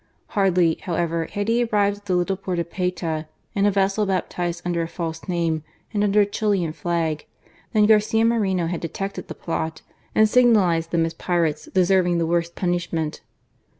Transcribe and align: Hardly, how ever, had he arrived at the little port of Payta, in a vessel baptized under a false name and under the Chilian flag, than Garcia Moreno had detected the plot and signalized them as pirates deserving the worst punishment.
Hardly, 0.29 0.79
how 0.81 0.95
ever, 0.95 1.25
had 1.25 1.47
he 1.47 1.63
arrived 1.63 1.97
at 1.97 2.05
the 2.05 2.15
little 2.15 2.35
port 2.35 2.57
of 2.57 2.71
Payta, 2.71 3.27
in 3.53 3.67
a 3.67 3.71
vessel 3.71 4.07
baptized 4.07 4.63
under 4.65 4.81
a 4.81 4.87
false 4.87 5.27
name 5.27 5.63
and 5.93 6.03
under 6.03 6.21
the 6.21 6.25
Chilian 6.25 6.73
flag, 6.73 7.27
than 7.71 7.85
Garcia 7.85 8.25
Moreno 8.25 8.65
had 8.65 8.79
detected 8.81 9.27
the 9.27 9.35
plot 9.35 9.83
and 10.15 10.27
signalized 10.27 10.89
them 10.89 11.05
as 11.05 11.13
pirates 11.13 11.65
deserving 11.71 12.17
the 12.17 12.25
worst 12.25 12.55
punishment. 12.55 13.21